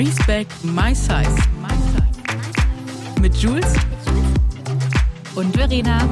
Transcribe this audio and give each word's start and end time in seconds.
Respect 0.00 0.64
My 0.64 0.94
Size. 0.94 1.36
Mit 3.20 3.36
Jules 3.36 3.74
und 5.34 5.54
Verena. 5.54 6.08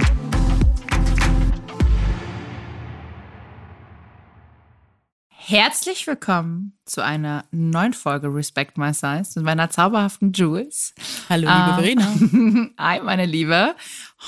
Herzlich 5.30 6.06
willkommen 6.06 6.78
zu 6.84 7.02
einer 7.02 7.46
neuen 7.50 7.94
Folge 7.94 8.28
Respect 8.28 8.76
My 8.76 8.92
Size 8.92 9.30
mit 9.36 9.44
meiner 9.44 9.70
zauberhaften 9.70 10.32
Jules. 10.32 10.92
Hallo, 11.30 11.48
liebe 11.48 11.88
Ähm, 11.88 12.04
Verena. 12.04 12.70
Hi, 12.78 13.00
meine 13.00 13.24
Liebe. 13.24 13.74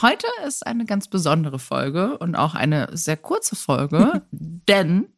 Heute 0.01 0.27
ist 0.47 0.67
eine 0.67 0.87
ganz 0.87 1.09
besondere 1.09 1.59
Folge 1.59 2.17
und 2.17 2.35
auch 2.35 2.55
eine 2.55 2.89
sehr 2.97 3.19
kurze 3.19 3.57
Folge, 3.57 4.23
denn 4.31 5.13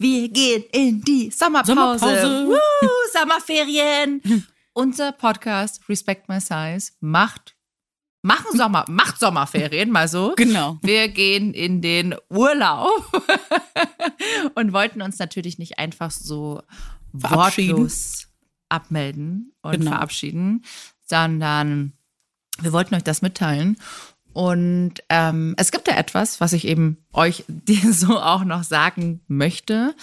wir 0.00 0.28
gehen 0.30 0.64
in 0.72 1.02
die 1.02 1.30
Sommerpause. 1.30 1.98
Sommerpause. 2.00 2.58
Sommerferien. 3.12 4.46
Unser 4.72 5.12
Podcast 5.12 5.88
Respect 5.88 6.28
My 6.28 6.40
Size 6.40 6.92
macht, 7.00 7.56
machen 8.22 8.56
Sommer, 8.56 8.84
macht 8.88 9.18
Sommerferien, 9.18 9.90
mal 9.90 10.08
so. 10.08 10.34
Genau. 10.36 10.78
Wir 10.82 11.08
gehen 11.08 11.52
in 11.52 11.82
den 11.82 12.14
Urlaub 12.28 12.90
und 14.54 14.72
wollten 14.72 15.02
uns 15.02 15.18
natürlich 15.18 15.58
nicht 15.58 15.78
einfach 15.78 16.10
so 16.10 16.62
wortlos 17.12 18.28
abmelden 18.68 19.52
und 19.62 19.72
Genau. 19.72 19.90
verabschieden, 19.92 20.64
sondern 21.06 21.92
wir 22.60 22.72
wollten 22.72 22.94
euch 22.94 23.02
das 23.04 23.22
mitteilen. 23.22 23.76
Und 24.32 24.94
ähm, 25.08 25.54
es 25.58 25.72
gibt 25.72 25.88
ja 25.88 25.96
etwas, 25.96 26.40
was 26.40 26.52
ich 26.52 26.66
eben 26.66 26.98
euch 27.12 27.44
dir 27.48 27.92
so 27.92 28.20
auch 28.20 28.44
noch 28.44 28.62
sagen 28.62 29.20
möchte. 29.26 29.94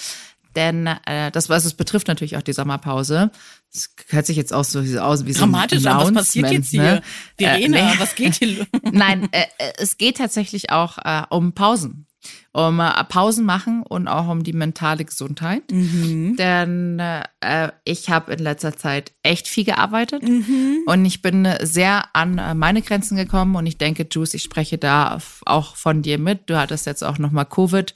Denn 0.58 0.88
äh, 1.06 1.30
das, 1.32 1.50
was 1.50 1.66
es 1.66 1.76
betrifft, 1.76 2.08
natürlich 2.08 2.36
auch 2.36 2.42
die 2.42 2.52
Sommerpause. 2.52 3.30
Es 3.72 3.94
hört 4.10 4.26
sich 4.26 4.36
jetzt 4.38 4.52
auch 4.54 4.64
so 4.64 4.80
aus 5.00 5.26
wie 5.28 5.34
so 5.34 5.44
ein 5.44 5.52
Dramatisch, 5.52 5.84
was 5.86 6.12
passiert 6.12 6.52
jetzt 6.52 6.70
hier? 6.72 6.82
Ne? 6.82 7.02
Verena, 7.38 7.78
Äh, 7.78 7.84
nee. 7.94 8.00
was 8.00 8.16
geht 8.16 8.34
hier? 8.36 8.48
los? 8.58 8.68
Nein, 8.92 9.30
äh, 9.32 9.44
äh, 9.60 9.74
es 9.78 9.98
geht 9.98 10.18
tatsächlich 10.18 10.72
auch 10.72 10.98
äh, 10.98 11.22
um 11.30 11.54
Pausen. 11.54 12.06
Um 12.54 12.80
äh, 12.80 13.04
Pausen 13.04 13.46
machen 13.46 13.84
und 13.84 14.08
auch 14.08 14.28
um 14.28 14.44
die 14.44 14.52
mentale 14.52 15.06
Gesundheit. 15.06 15.62
Denn 15.70 17.00
äh, 17.00 17.72
ich 17.84 18.10
habe 18.10 18.34
in 18.34 18.40
letzter 18.40 18.76
Zeit 18.76 19.14
echt 19.22 19.48
viel 19.48 19.64
gearbeitet 19.66 20.24
und 20.24 21.06
ich 21.06 21.22
bin 21.22 21.46
äh, 21.46 21.64
sehr 21.66 22.06
an 22.14 22.40
äh, 22.40 22.56
meine 22.56 22.82
Grenzen 22.82 23.16
gekommen 23.16 23.56
und 23.56 23.68
ich 23.68 23.78
denke, 23.78 24.08
Juice, 24.12 24.34
ich 24.34 24.42
spreche 24.44 24.80
da 24.80 25.20
auch 25.46 25.76
von 25.76 26.02
dir 26.02 26.18
mit. 26.18 26.50
Du 26.50 26.58
hattest 26.58 26.88
jetzt 26.88 27.04
auch 27.04 27.20
nochmal 27.20 27.46
Covid. 27.46 27.94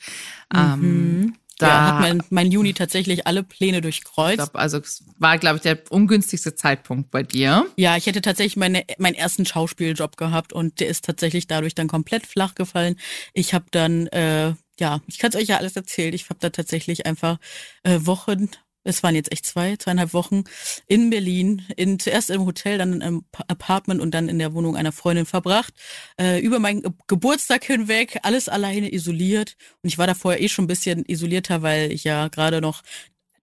Ähm, 0.53 1.33
da 1.61 1.67
ja, 1.67 1.85
hat 1.87 1.99
mein, 2.01 2.23
mein 2.29 2.51
Juni 2.51 2.73
tatsächlich 2.73 3.27
alle 3.27 3.43
Pläne 3.43 3.81
durchkreuzt. 3.81 4.37
glaub, 4.37 4.55
also 4.55 4.79
es 4.79 5.03
war, 5.17 5.37
glaube 5.37 5.57
ich, 5.57 5.61
der 5.61 5.79
ungünstigste 5.89 6.55
Zeitpunkt 6.55 7.11
bei 7.11 7.23
dir. 7.23 7.65
Ja, 7.77 7.97
ich 7.97 8.07
hätte 8.07 8.21
tatsächlich 8.21 8.57
meine, 8.57 8.83
meinen 8.97 9.15
ersten 9.15 9.45
Schauspieljob 9.45 10.17
gehabt 10.17 10.53
und 10.53 10.79
der 10.79 10.87
ist 10.87 11.05
tatsächlich 11.05 11.47
dadurch 11.47 11.75
dann 11.75 11.87
komplett 11.87 12.25
flach 12.25 12.55
gefallen. 12.55 12.97
Ich 13.33 13.53
habe 13.53 13.65
dann, 13.71 14.07
äh, 14.07 14.53
ja, 14.79 15.01
ich 15.07 15.19
kann 15.19 15.29
es 15.29 15.35
euch 15.35 15.47
ja 15.47 15.57
alles 15.57 15.75
erzählen. 15.75 16.13
Ich 16.13 16.29
habe 16.29 16.39
da 16.39 16.49
tatsächlich 16.49 17.05
einfach 17.05 17.37
äh, 17.83 17.99
Wochen, 18.01 18.49
es 18.83 19.03
waren 19.03 19.15
jetzt 19.15 19.31
echt 19.31 19.45
zwei, 19.45 19.77
zweieinhalb 19.77 20.13
Wochen 20.13 20.43
in 20.87 21.09
Berlin, 21.09 21.63
in, 21.75 21.99
zuerst 21.99 22.29
im 22.29 22.45
Hotel, 22.45 22.77
dann 22.77 23.01
im 23.01 23.23
Pa- 23.31 23.45
Apartment 23.47 24.01
und 24.01 24.11
dann 24.11 24.29
in 24.29 24.39
der 24.39 24.53
Wohnung 24.53 24.75
einer 24.75 24.91
Freundin 24.91 25.25
verbracht. 25.25 25.73
Äh, 26.19 26.39
über 26.39 26.59
meinen 26.59 26.81
Ge 26.81 26.91
Geburtstag 27.07 27.63
hinweg, 27.63 28.19
alles 28.23 28.49
alleine 28.49 28.93
isoliert. 28.93 29.55
Und 29.81 29.89
ich 29.89 29.97
war 29.97 30.07
da 30.07 30.13
vorher 30.13 30.41
eh 30.41 30.49
schon 30.49 30.65
ein 30.65 30.67
bisschen 30.67 31.05
isolierter, 31.05 31.61
weil 31.61 31.91
ich 31.91 32.03
ja 32.03 32.27
gerade 32.29 32.61
noch 32.61 32.81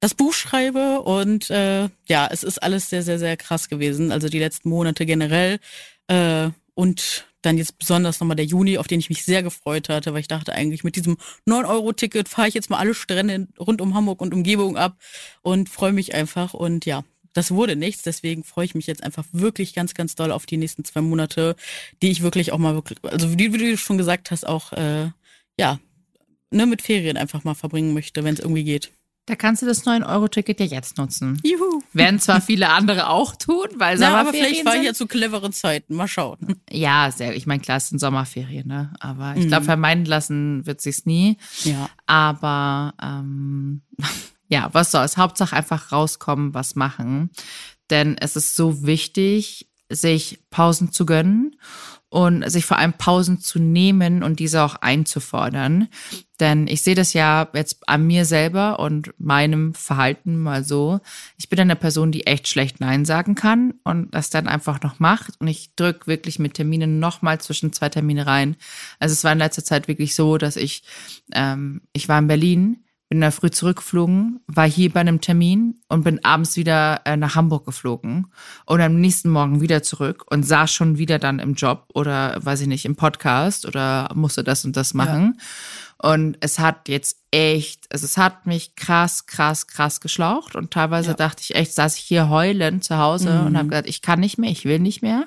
das 0.00 0.14
Buch 0.14 0.33
schreibe 0.33 1.00
und 1.00 1.50
äh, 1.50 1.89
ja, 2.09 2.28
es 2.31 2.44
ist 2.44 2.62
alles 2.62 2.89
sehr, 2.89 3.03
sehr, 3.03 3.19
sehr 3.19 3.36
krass 3.36 3.69
gewesen. 3.69 4.12
Also 4.12 4.28
die 4.28 4.39
letzten 4.39 4.69
Monate 4.69 5.06
generell 5.06 5.59
äh, 6.06 6.50
und 6.75 7.27
dann 7.48 7.59
jetzt 7.59 7.78
besonders 7.78 8.20
nochmal 8.20 8.36
der 8.36 8.44
Juni, 8.44 8.78
auf 8.78 8.86
den 8.86 9.00
ich 9.00 9.09
mich 9.09 9.25
sehr 9.25 9.42
gefreut 9.42 9.88
hatte, 9.88 10.12
weil 10.12 10.20
ich 10.20 10.28
dachte 10.28 10.53
eigentlich, 10.53 10.84
mit 10.84 10.97
diesem 10.97 11.16
9-Euro-Ticket 11.48 12.28
fahre 12.28 12.48
ich 12.48 12.54
jetzt 12.54 12.70
mal 12.70 12.78
alle 12.78 12.94
Strände 12.94 13.48
rund 13.59 13.81
um 13.81 13.94
Hamburg 13.94 14.20
und 14.20 14.34
Umgebung 14.34 14.76
ab 14.76 14.98
und 15.42 15.69
freue 15.69 15.92
mich 15.92 16.14
einfach. 16.14 16.53
Und 16.54 16.84
ja, 16.84 17.04
das 17.32 17.50
wurde 17.50 17.75
nichts, 17.75 18.03
deswegen 18.03 18.44
freue 18.44 18.66
ich 18.66 18.75
mich 18.75 18.86
jetzt 18.86 19.03
einfach 19.03 19.25
wirklich 19.32 19.75
ganz, 19.75 19.94
ganz 19.94 20.14
doll 20.14 20.31
auf 20.31 20.44
die 20.44 20.59
nächsten 20.59 20.84
zwei 20.84 21.00
Monate, 21.00 21.56
die 22.03 22.10
ich 22.10 22.22
wirklich 22.22 22.53
auch 22.53 22.59
mal 22.59 22.75
wirklich, 22.75 22.98
also 23.03 23.38
wie, 23.38 23.53
wie 23.53 23.59
du 23.59 23.76
schon 23.78 23.98
gesagt 23.98 24.30
hast, 24.30 24.47
auch 24.47 24.72
äh, 24.72 25.10
ja, 25.59 25.80
ne, 26.50 26.66
mit 26.66 26.82
Ferien 26.82 27.16
einfach 27.16 27.44
mal 27.44 27.54
verbringen 27.54 27.94
möchte, 27.94 28.25
wenn 28.25 28.34
es 28.34 28.41
irgendwie 28.41 28.65
geht. 28.65 28.92
Da 29.28 29.37
kannst 29.37 29.61
du 29.61 29.66
das 29.66 29.84
9-Euro-Ticket 29.84 30.59
ja 30.59 30.65
jetzt 30.66 30.97
nutzen. 30.97 31.39
Juhu. 31.44 31.83
Werden 31.93 32.19
zwar 32.19 32.41
viele 32.41 32.71
andere 32.71 33.11
auch 33.11 33.37
tun, 33.37 33.66
weil 33.77 33.99
Na, 33.99 34.09
aber 34.09 34.19
Sommerferien 34.31 34.47
vielleicht 34.47 34.65
war 34.65 34.72
ich 34.72 34.78
sind. 34.78 34.87
ja 34.87 34.94
zu 34.94 35.06
cleveren 35.06 35.53
Zeiten. 35.53 35.94
Mal 35.97 36.09
schauen. 36.09 36.39
Ja, 36.71 37.11
sehr. 37.15 37.37
Ich 37.37 37.47
meine, 37.47 37.61
klar, 37.61 37.77
es 37.77 37.89
sind 37.91 37.99
Sommerferien, 37.99 38.66
ne? 38.66 38.94
Aber 39.00 39.34
ich 39.37 39.44
Mhm. 39.44 39.49
glaube, 39.49 39.65
vermeiden 39.66 40.06
lassen 40.06 40.65
wird 40.65 40.81
sich's 40.81 41.05
nie. 41.05 41.37
Ja. 41.65 41.91
Aber 42.06 42.94
ähm, 43.03 43.83
ja, 44.49 44.71
was 44.72 44.93
soll's? 44.93 45.19
Hauptsache 45.19 45.55
einfach 45.55 45.93
rauskommen, 45.93 46.55
was 46.55 46.75
machen. 46.75 47.28
Denn 47.91 48.16
es 48.19 48.34
ist 48.34 48.55
so 48.56 48.87
wichtig, 48.87 49.69
sich 49.91 50.41
Pausen 50.49 50.91
zu 50.91 51.05
gönnen 51.05 51.55
und 52.11 52.49
sich 52.51 52.65
vor 52.65 52.79
allem 52.79 52.95
Pausen 52.95 53.41
zu 53.41 53.59
nehmen 53.59 54.23
und 54.23 54.41
diese 54.41 54.63
auch 54.63 54.77
einzufordern. 54.77 55.89
Denn 56.41 56.67
ich 56.67 56.83
sehe 56.83 56.95
das 56.95 57.13
ja 57.13 57.49
jetzt 57.53 57.87
an 57.89 58.07
mir 58.07 58.25
selber 58.25 58.79
und 58.79 59.13
meinem 59.19 59.75
Verhalten 59.75 60.39
mal 60.39 60.65
so. 60.65 61.01
Ich 61.37 61.49
bin 61.49 61.61
eine 61.61 61.77
Person, 61.77 62.13
die 62.13 62.27
echt 62.27 62.49
schlecht 62.49 62.81
Nein 62.81 63.05
sagen 63.05 63.35
kann 63.35 63.75
und 63.85 64.15
das 64.15 64.31
dann 64.31 64.49
einfach 64.49 64.81
noch 64.83 65.01
macht. 65.01 65.35
Und 65.41 65.49
ich 65.49 65.75
drück 65.75 66.07
wirklich 66.07 66.39
mit 66.39 66.55
Terminen 66.55 66.99
nochmal 66.99 67.41
zwischen 67.41 67.73
zwei 67.73 67.89
Termine 67.89 68.27
rein. 68.27 68.57
Also 69.01 69.13
es 69.13 69.25
war 69.25 69.33
in 69.33 69.39
letzter 69.39 69.65
Zeit 69.65 69.89
wirklich 69.89 70.15
so, 70.15 70.39
dass 70.39 70.57
ich, 70.57 70.85
ähm, 71.35 71.83
ich 71.93 72.09
war 72.09 72.19
in 72.19 72.29
Berlin, 72.29 72.85
bin 73.09 73.21
da 73.23 73.31
früh 73.31 73.51
zurückgeflogen, 73.51 74.41
war 74.47 74.69
hier 74.69 74.93
bei 74.93 75.01
einem 75.01 75.21
Termin 75.23 75.81
und 75.89 76.05
bin 76.05 76.23
abends 76.25 76.57
wieder 76.57 77.01
äh, 77.07 77.17
nach 77.17 77.35
Hamburg 77.37 77.65
geflogen 77.65 78.27
und 78.67 78.81
am 78.83 79.01
nächsten 79.01 79.31
Morgen 79.31 79.63
wieder 79.63 79.83
zurück 79.83 80.25
und 80.31 80.43
saß 80.45 80.71
schon 80.71 80.99
wieder 80.99 81.19
dann 81.19 81.39
im 81.39 81.55
Job 81.55 81.87
oder 81.95 82.37
weiß 82.45 82.61
ich 82.61 82.67
nicht, 82.67 82.85
im 82.85 82.97
Podcast 82.97 83.65
oder 83.65 84.11
musste 84.15 84.45
das 84.45 84.65
und 84.67 84.77
das 84.77 84.93
machen. 84.93 85.41
Und 86.01 86.37
es 86.41 86.59
hat 86.59 86.89
jetzt 86.89 87.19
echt, 87.31 87.87
also 87.91 88.05
es 88.05 88.19
hat 88.19 88.47
mich 88.47 88.77
krass, 88.77 89.27
krass, 89.27 89.67
krass 89.67 90.01
geschlaucht 90.01 90.55
und 90.55 90.71
teilweise 90.71 91.09
Ja. 91.11 91.15
dachte 91.15 91.43
ich 91.43 91.55
echt, 91.55 91.73
saß 91.75 91.97
ich 91.97 92.03
hier 92.05 92.29
heulend 92.29 92.85
zu 92.85 92.99
Hause 92.99 93.45
und 93.47 93.53
Mhm. 93.53 93.57
habe 93.59 93.69
gesagt, 93.71 93.89
ich 93.89 94.03
kann 94.03 94.21
nicht 94.21 94.37
mehr, 94.39 94.51
ich 94.51 94.65
will 94.67 94.79
nicht 94.81 95.01
mehr. 95.03 95.27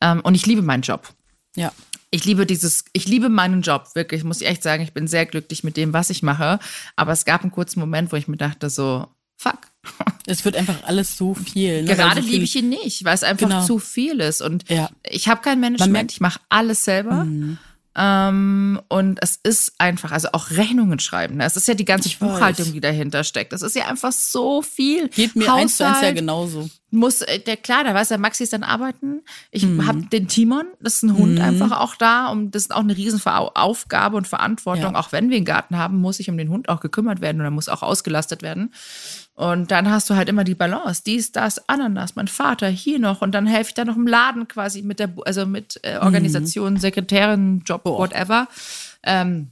Ähm, 0.00 0.20
und 0.22 0.34
ich 0.34 0.44
liebe 0.44 0.62
meinen 0.62 0.82
Job. 0.82 1.08
Ja. 1.54 1.70
Ich 2.14 2.24
liebe 2.26 2.44
dieses, 2.46 2.84
ich 2.92 3.08
liebe 3.08 3.28
meinen 3.30 3.62
Job, 3.62 3.88
wirklich, 3.94 4.22
muss 4.22 4.40
ich 4.42 4.46
echt 4.46 4.62
sagen. 4.62 4.82
Ich 4.82 4.92
bin 4.92 5.08
sehr 5.08 5.24
glücklich 5.26 5.64
mit 5.64 5.76
dem, 5.78 5.92
was 5.94 6.10
ich 6.10 6.22
mache. 6.22 6.58
Aber 6.94 7.12
es 7.12 7.24
gab 7.24 7.40
einen 7.42 7.50
kurzen 7.50 7.80
Moment, 7.80 8.12
wo 8.12 8.16
ich 8.16 8.28
mir 8.28 8.36
dachte, 8.36 8.68
so, 8.70 9.08
fuck. 9.36 9.58
Es 10.26 10.44
wird 10.44 10.54
einfach 10.54 10.84
alles 10.84 11.16
so 11.16 11.34
viel. 11.34 11.82
Ne? 11.82 11.96
Gerade 11.96 12.16
Weil 12.16 12.22
so 12.22 12.28
liebe 12.28 12.30
viel- 12.36 12.42
ich 12.44 12.56
ihn 12.56 12.68
nicht, 12.68 13.04
weil 13.04 13.14
es 13.14 13.24
einfach 13.24 13.48
Genau. 13.48 13.64
zu 13.66 13.80
viel 13.80 14.20
ist. 14.20 14.40
Und 14.40 14.68
Ja. 14.70 14.88
ich 15.02 15.26
habe 15.26 15.40
kein 15.42 15.58
Man 15.58 15.72
Management, 15.72 16.12
ich 16.12 16.20
mache 16.20 16.38
alles 16.48 16.84
selber. 16.84 17.24
Mhm. 17.24 17.58
Ähm, 17.94 18.80
und 18.88 19.18
es 19.22 19.38
ist 19.42 19.74
einfach, 19.78 20.12
also 20.12 20.28
auch 20.32 20.50
Rechnungen 20.50 20.98
schreiben. 20.98 21.36
Ne? 21.36 21.44
Es 21.44 21.56
ist 21.56 21.68
ja 21.68 21.74
die 21.74 21.84
ganze 21.84 22.08
Ich 22.08 22.20
weiß. 22.20 22.28
Buchhaltung, 22.30 22.72
die 22.72 22.80
dahinter 22.80 23.22
steckt. 23.22 23.52
Das 23.52 23.60
ist 23.62 23.76
ja 23.76 23.86
einfach 23.86 24.12
so 24.12 24.62
viel. 24.62 25.08
Geht 25.08 25.36
mir 25.36 25.52
eins 25.52 25.76
zu 25.76 25.84
eins 25.84 25.92
ja 25.92 25.96
Haushalt, 25.98 26.16
genauso. 26.16 26.70
muss, 26.90 27.20
äh, 27.20 27.38
der 27.38 27.58
klar, 27.58 27.84
da 27.84 27.92
weiß 27.94 28.08
der 28.08 28.16
Maxi 28.18 28.44
ist 28.44 28.54
dann 28.54 28.62
arbeiten. 28.62 29.20
Ich 29.50 29.64
Mhm. 29.66 29.86
hab 29.86 30.10
den 30.10 30.26
Timon, 30.26 30.64
das 30.80 30.94
ist 30.96 31.02
ein 31.02 31.16
Hund 31.18 31.38
einfach 31.40 31.80
auch 31.80 31.94
da. 31.96 32.28
Und 32.28 32.52
das 32.54 32.62
ist 32.62 32.74
auch 32.74 32.80
eine 32.80 32.96
riesen 32.96 33.20
Aufgabe 33.26 34.16
und 34.16 34.26
Verantwortung. 34.26 34.94
Ja. 34.94 34.98
Auch 34.98 35.12
wenn 35.12 35.28
wir 35.28 35.36
einen 35.36 35.44
Garten 35.44 35.76
haben, 35.76 35.98
muss 35.98 36.16
sich 36.16 36.30
um 36.30 36.38
den 36.38 36.48
Hund 36.48 36.70
auch 36.70 36.80
gekümmert 36.80 37.20
werden 37.20 37.40
und 37.40 37.46
er 37.46 37.50
muss 37.50 37.68
auch 37.68 37.82
ausgelastet 37.82 38.40
werden. 38.42 38.72
Und 39.34 39.70
dann 39.70 39.90
hast 39.90 40.10
du 40.10 40.14
halt 40.14 40.28
immer 40.28 40.44
die 40.44 40.54
Balance. 40.54 41.02
Dies, 41.06 41.32
das, 41.32 41.68
Ananas, 41.68 42.16
mein 42.16 42.28
Vater, 42.28 42.68
hier 42.68 42.98
noch. 42.98 43.22
Und 43.22 43.32
dann 43.32 43.46
helfe 43.46 43.68
ich 43.70 43.74
da 43.74 43.84
noch 43.84 43.96
im 43.96 44.06
Laden 44.06 44.46
quasi 44.46 44.82
mit 44.82 44.98
der, 44.98 45.10
also 45.24 45.46
mit 45.46 45.80
äh, 45.82 45.96
Organisation, 45.98 46.76
Sekretärin, 46.76 47.62
Job, 47.64 47.80
Mhm. 47.84 47.88
Boah. 47.90 47.98
whatever. 48.00 48.48
Ähm, 49.02 49.48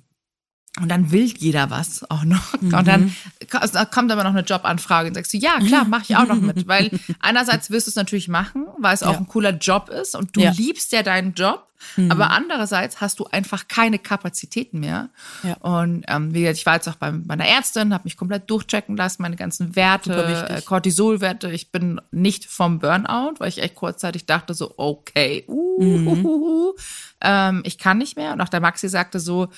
und 0.81 0.89
dann 0.89 1.11
will 1.11 1.25
jeder 1.37 1.71
was 1.71 2.09
auch 2.11 2.25
noch. 2.25 2.53
Und 2.61 2.71
Mhm. 2.73 2.85
dann 2.85 3.17
ko- 3.51 3.67
da 3.73 3.85
kommt 3.87 4.13
aber 4.13 4.23
noch 4.23 4.31
eine 4.31 4.43
Jobanfrage 4.43 5.09
und 5.09 5.15
sagst 5.15 5.33
du, 5.33 5.39
ja, 5.39 5.59
klar, 5.59 5.85
mache 5.85 6.05
ich 6.09 6.17
auch 6.17 6.27
noch 6.29 6.41
mit. 6.41 6.67
Weil 6.69 6.91
einerseits 7.21 7.71
wirst 7.71 7.87
du 7.87 7.91
es 7.91 7.97
natürlich 7.97 8.29
machen, 8.29 8.67
weil 8.79 8.95
es 8.95 9.03
auch 9.03 9.13
Ja. 9.15 9.19
ein 9.19 9.27
cooler 9.27 9.51
Job 9.57 9.89
ist 9.89 10.15
und 10.15 10.37
du 10.37 10.41
Ja. 10.43 10.53
liebst 10.53 10.93
ja 10.93 11.03
deinen 11.03 11.35
Job. 11.35 11.67
Mhm. 11.97 12.11
Aber 12.11 12.31
andererseits 12.31 13.01
hast 13.01 13.19
du 13.21 13.27
einfach 13.27 13.69
keine 13.69 13.99
Kapazitäten 13.99 14.81
mehr. 14.81 15.11
Ja. 15.43 15.55
Und 15.59 16.05
ähm, 16.09 16.35
wie 16.35 16.41
gesagt, 16.41 16.59
ich 16.59 16.67
war 16.67 16.75
jetzt 16.75 16.89
auch 16.89 16.97
bei 16.97 17.13
meiner 17.13 17.47
Ärztin, 17.47 17.95
habe 17.95 18.05
mich 18.05 18.17
komplett 18.17 18.51
durchchecken 18.51 18.97
lassen, 18.97 19.23
meine 19.23 19.37
ganzen 19.37 19.77
Werte, 19.77 20.49
äh, 20.49 20.63
Cortisolwerte. 20.63 21.51
Ich 21.51 21.73
bin 21.73 22.01
nicht 22.11 22.47
vom 22.47 22.79
Burnout, 22.79 23.35
weil 23.39 23.49
ich 23.49 23.63
echt 23.63 23.75
kurzzeitig 23.75 24.27
dachte 24.27 24.55
so, 24.55 24.75
okay, 24.77 25.45
uh, 25.49 25.83
mhm. 25.83 26.09
uh, 26.09 26.13
uh, 26.13 26.71
uh, 26.71 26.75
ähm, 27.23 27.63
ich 27.65 27.79
kann 27.79 27.99
nicht 27.99 28.17
mehr. 28.17 28.33
Und 28.33 28.41
auch 28.41 28.49
der 28.49 28.61
Maxi 28.61 28.89
sagte 28.89 29.21
so, 29.21 29.49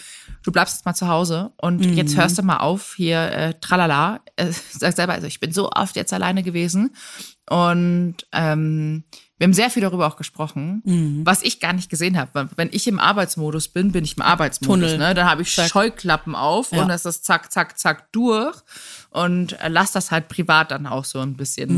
du 0.43 0.53
bleibst 0.53 0.77
jetzt 0.77 0.87
mal 0.87 0.95
zu 0.95 1.09
Hause 1.09 1.53
und 1.57 1.85
mhm. 1.85 1.95
jetzt 1.95 2.17
hörst 2.17 2.39
du 2.39 2.43
mal 2.43 2.59
auf 2.59 2.95
hier, 2.97 3.21
äh, 3.33 3.55
tralala. 3.61 4.21
Äh, 4.37 4.53
sag 4.71 4.95
selber, 4.95 5.13
also 5.13 5.27
ich 5.27 5.41
bin 5.41 5.53
so 5.53 5.71
oft 5.71 5.97
jetzt 5.97 6.13
alleine 6.13 6.43
gewesen 6.43 6.95
und 7.49 8.17
ähm, 8.33 9.05
wir 9.43 9.47
haben 9.47 9.55
sehr 9.55 9.71
viel 9.71 9.83
darüber 9.83 10.07
auch 10.07 10.17
gesprochen, 10.17 10.83
mhm. 10.85 11.27
was 11.27 11.43
ich 11.43 11.59
gar 11.59 11.73
nicht 11.73 11.91
gesehen 11.91 12.17
habe. 12.17 12.49
Wenn 12.55 12.69
ich 12.71 12.87
im 12.87 13.01
Arbeitsmodus 13.01 13.67
bin, 13.67 13.91
bin 13.91 14.05
ich 14.05 14.17
im 14.17 14.23
Arbeitsmodus. 14.23 14.93
Ne? 14.99 15.15
Dann 15.15 15.29
habe 15.29 15.43
ich 15.43 15.53
zack. 15.53 15.69
Scheuklappen 15.69 16.37
auf 16.37 16.71
ja. 16.71 16.81
und 16.81 16.89
das 16.89 17.05
ist 17.05 17.25
zack, 17.25 17.51
zack, 17.51 17.77
zack 17.77 18.13
durch 18.13 18.57
und 19.11 19.61
äh, 19.61 19.69
lass 19.69 19.91
das 19.91 20.13
halt 20.13 20.29
privat 20.29 20.71
dann 20.71 20.87
auch 20.87 21.05
so 21.05 21.19
ein 21.19 21.37
bisschen. 21.37 21.71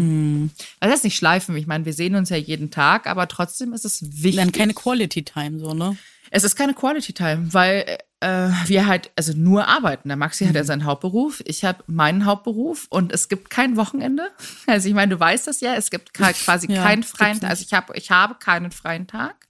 Mhm. 0.42 0.50
Also 0.78 0.90
das 0.90 1.00
ist 1.00 1.04
nicht 1.04 1.16
schleifen. 1.16 1.56
Ich 1.56 1.66
meine, 1.66 1.86
wir 1.86 1.94
sehen 1.94 2.16
uns 2.16 2.28
ja 2.28 2.36
jeden 2.36 2.70
Tag, 2.70 3.06
aber 3.06 3.28
trotzdem 3.28 3.72
ist 3.72 3.86
es 3.86 4.02
wichtig. 4.22 4.36
Dann 4.36 4.52
keine 4.52 4.74
Quality 4.74 5.22
Time 5.22 5.58
so, 5.58 5.72
ne? 5.72 5.96
Es 6.30 6.44
ist 6.44 6.56
keine 6.56 6.74
Quality 6.74 7.14
Time, 7.14 7.48
weil 7.52 7.98
äh, 8.24 8.50
wir 8.66 8.86
halt 8.86 9.10
also 9.16 9.32
nur 9.36 9.68
arbeiten. 9.68 10.08
Der 10.08 10.16
Maxi 10.16 10.44
mhm. 10.44 10.48
hat 10.48 10.56
ja 10.56 10.62
mhm. 10.62 10.66
seinen 10.66 10.84
Hauptberuf, 10.84 11.42
ich 11.44 11.64
habe 11.64 11.84
meinen 11.86 12.24
Hauptberuf 12.24 12.86
und 12.88 13.12
es 13.12 13.28
gibt 13.28 13.50
kein 13.50 13.76
Wochenende. 13.76 14.30
Also 14.66 14.88
ich 14.88 14.94
meine, 14.94 15.14
du 15.14 15.20
weißt 15.20 15.46
das 15.46 15.60
ja, 15.60 15.74
es 15.74 15.90
gibt 15.90 16.14
quasi 16.14 16.72
ja, 16.72 16.82
keinen 16.82 17.02
freien 17.02 17.38
Tag. 17.38 17.50
Also 17.50 17.64
ich 17.66 17.74
habe 17.74 17.96
ich 17.96 18.10
habe 18.10 18.36
keinen 18.36 18.70
freien 18.70 19.06
Tag 19.06 19.46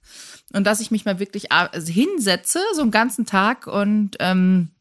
und 0.53 0.65
dass 0.65 0.81
ich 0.81 0.91
mich 0.91 1.05
mal 1.05 1.19
wirklich 1.19 1.51
also 1.51 1.91
hinsetze 1.91 2.59
so 2.75 2.81
einen 2.81 2.91
ganzen 2.91 3.25
Tag 3.25 3.67
und 3.67 4.17
ähm, 4.19 4.71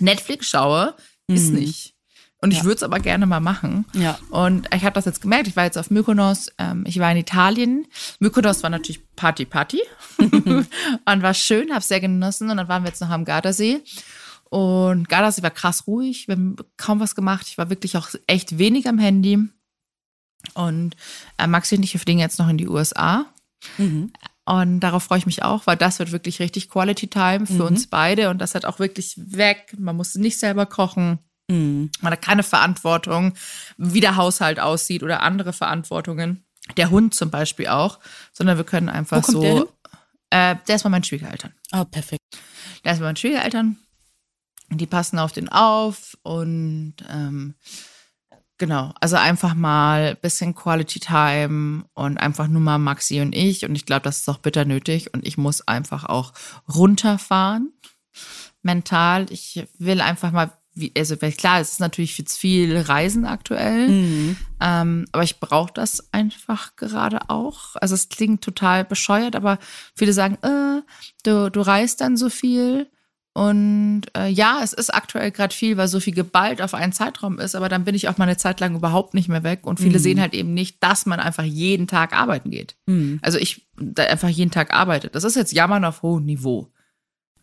Netflix 0.00 0.48
schaue, 0.48 0.96
mhm. 1.28 1.36
ist 1.36 1.50
nicht. 1.50 1.94
Und 2.42 2.52
ich 2.52 2.58
ja. 2.58 2.64
würde 2.64 2.76
es 2.76 2.82
aber 2.82 3.00
gerne 3.00 3.26
mal 3.26 3.40
machen. 3.40 3.84
Ja. 3.92 4.18
Und 4.30 4.68
ich 4.74 4.84
habe 4.84 4.94
das 4.94 5.04
jetzt 5.04 5.20
gemerkt. 5.20 5.46
Ich 5.46 5.56
war 5.56 5.64
jetzt 5.64 5.76
auf 5.76 5.90
Mykonos, 5.90 6.50
ähm, 6.58 6.84
ich 6.86 6.98
war 6.98 7.10
in 7.12 7.18
Italien. 7.18 7.86
Mykonos 8.18 8.62
war 8.62 8.70
natürlich 8.70 9.02
Party, 9.14 9.44
Party. 9.44 9.82
und 10.18 10.66
war 11.04 11.34
schön, 11.34 11.72
habe 11.72 11.84
sehr 11.84 12.00
genossen. 12.00 12.50
Und 12.50 12.56
dann 12.56 12.68
waren 12.68 12.82
wir 12.82 12.88
jetzt 12.88 13.02
noch 13.02 13.10
am 13.10 13.26
Gardasee. 13.26 13.82
Und 14.48 15.08
Gardasee 15.08 15.42
war 15.42 15.50
krass 15.50 15.86
ruhig. 15.86 16.28
Wir 16.28 16.36
haben 16.36 16.56
kaum 16.78 16.98
was 17.00 17.14
gemacht. 17.14 17.46
Ich 17.48 17.58
war 17.58 17.68
wirklich 17.68 17.96
auch 17.98 18.08
echt 18.26 18.58
wenig 18.58 18.88
am 18.88 18.98
Handy. 18.98 19.38
Und 20.54 20.96
äh, 21.36 21.46
Maxi 21.46 21.76
und 21.76 21.82
ich, 21.82 21.92
fliegen 21.98 22.20
jetzt 22.20 22.38
noch 22.38 22.48
in 22.48 22.56
die 22.56 22.68
USA. 22.68 23.26
Mhm. 23.76 24.12
Und 24.46 24.80
darauf 24.80 25.04
freue 25.04 25.18
ich 25.18 25.26
mich 25.26 25.42
auch, 25.42 25.66
weil 25.66 25.76
das 25.76 25.98
wird 25.98 26.10
wirklich 26.10 26.40
richtig 26.40 26.70
Quality 26.70 27.08
Time 27.08 27.46
für 27.46 27.52
mhm. 27.52 27.60
uns 27.60 27.86
beide. 27.86 28.30
Und 28.30 28.38
das 28.38 28.54
hat 28.54 28.64
auch 28.64 28.78
wirklich 28.78 29.14
weg. 29.16 29.74
Man 29.78 29.96
muss 29.96 30.14
nicht 30.14 30.38
selber 30.38 30.64
kochen. 30.66 31.18
Mhm. 31.50 31.90
Man 32.00 32.12
hat 32.12 32.22
keine 32.22 32.42
Verantwortung, 32.42 33.34
wie 33.76 34.00
der 34.00 34.16
Haushalt 34.16 34.60
aussieht 34.60 35.02
oder 35.02 35.22
andere 35.22 35.52
Verantwortungen. 35.52 36.44
Der 36.76 36.90
Hund 36.90 37.14
zum 37.14 37.30
Beispiel 37.30 37.66
auch, 37.66 37.98
sondern 38.32 38.56
wir 38.56 38.64
können 38.64 38.88
einfach 38.88 39.24
so. 39.24 39.40
Der, 39.40 39.54
hin? 39.54 39.64
Äh, 40.30 40.56
der 40.68 40.76
ist 40.76 40.84
bei 40.84 40.88
meinen 40.88 41.02
Schwiegereltern. 41.04 41.52
Ah, 41.72 41.82
oh, 41.82 41.84
perfekt. 41.84 42.20
Der 42.84 42.92
ist 42.92 43.00
bei 43.00 43.06
meinen 43.06 43.16
Schwiegereltern. 43.16 43.76
Die 44.68 44.86
passen 44.86 45.18
auf 45.18 45.32
den 45.32 45.48
auf 45.48 46.16
und 46.22 46.94
ähm, 47.08 47.54
genau, 48.56 48.94
also 49.00 49.16
einfach 49.16 49.54
mal 49.54 50.14
bisschen 50.14 50.54
Quality 50.54 51.00
Time 51.00 51.84
und 51.94 52.18
einfach 52.18 52.46
nur 52.46 52.60
mal 52.60 52.78
Maxi 52.78 53.20
und 53.20 53.34
ich. 53.34 53.64
Und 53.64 53.74
ich 53.74 53.84
glaube, 53.84 54.02
das 54.02 54.18
ist 54.18 54.28
auch 54.28 54.38
bitter 54.38 54.64
nötig. 54.64 55.12
Und 55.12 55.26
ich 55.26 55.36
muss 55.36 55.66
einfach 55.66 56.04
auch 56.04 56.32
runterfahren 56.72 57.72
mental. 58.62 59.26
Ich 59.30 59.66
will 59.78 60.00
einfach 60.00 60.30
mal 60.30 60.52
wie, 60.80 60.92
also 60.96 61.16
klar, 61.16 61.60
es 61.60 61.72
ist 61.72 61.80
natürlich 61.80 62.16
jetzt 62.18 62.38
viel 62.38 62.76
Reisen 62.76 63.24
aktuell, 63.24 63.88
mhm. 63.88 64.36
ähm, 64.60 65.04
aber 65.12 65.22
ich 65.22 65.40
brauche 65.40 65.72
das 65.72 66.12
einfach 66.12 66.76
gerade 66.76 67.28
auch. 67.28 67.76
Also 67.76 67.94
es 67.94 68.08
klingt 68.08 68.42
total 68.42 68.84
bescheuert, 68.84 69.36
aber 69.36 69.58
viele 69.94 70.12
sagen, 70.12 70.38
äh, 70.42 70.82
du, 71.22 71.50
du 71.50 71.60
reist 71.60 72.00
dann 72.00 72.16
so 72.16 72.28
viel. 72.28 72.88
Und 73.32 74.02
äh, 74.16 74.28
ja, 74.28 74.58
es 74.62 74.72
ist 74.72 74.92
aktuell 74.92 75.30
gerade 75.30 75.54
viel, 75.54 75.76
weil 75.76 75.86
so 75.86 76.00
viel 76.00 76.14
geballt 76.14 76.60
auf 76.60 76.74
einen 76.74 76.92
Zeitraum 76.92 77.38
ist, 77.38 77.54
aber 77.54 77.68
dann 77.68 77.84
bin 77.84 77.94
ich 77.94 78.08
auch 78.08 78.18
mal 78.18 78.24
eine 78.24 78.36
Zeit 78.36 78.58
lang 78.58 78.74
überhaupt 78.74 79.14
nicht 79.14 79.28
mehr 79.28 79.44
weg. 79.44 79.66
Und 79.66 79.78
viele 79.78 79.98
mhm. 79.98 80.02
sehen 80.02 80.20
halt 80.20 80.34
eben 80.34 80.52
nicht, 80.52 80.82
dass 80.82 81.06
man 81.06 81.20
einfach 81.20 81.44
jeden 81.44 81.86
Tag 81.86 82.12
arbeiten 82.12 82.50
geht. 82.50 82.74
Mhm. 82.86 83.20
Also 83.22 83.38
ich 83.38 83.68
da 83.76 84.02
einfach 84.02 84.28
jeden 84.28 84.50
Tag 84.50 84.74
arbeite. 84.74 85.08
Das 85.08 85.24
ist 85.24 85.36
jetzt 85.36 85.52
Jammern 85.52 85.84
auf 85.84 86.02
hohem 86.02 86.24
Niveau. 86.24 86.72